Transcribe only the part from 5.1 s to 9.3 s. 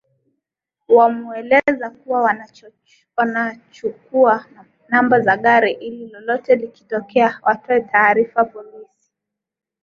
za gari ili lolote likitokea watoe taarifa polisi